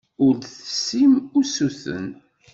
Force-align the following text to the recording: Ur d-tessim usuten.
Ur 0.25 0.33
d-tessim 0.35 1.13
usuten. 1.39 2.05